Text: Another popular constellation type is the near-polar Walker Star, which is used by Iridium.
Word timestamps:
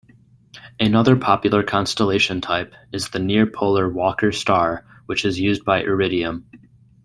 Another 0.79 1.15
popular 1.15 1.61
constellation 1.61 2.41
type 2.41 2.73
is 2.91 3.09
the 3.09 3.19
near-polar 3.19 3.87
Walker 3.87 4.31
Star, 4.31 4.83
which 5.05 5.25
is 5.25 5.39
used 5.39 5.63
by 5.63 5.83
Iridium. 5.83 6.47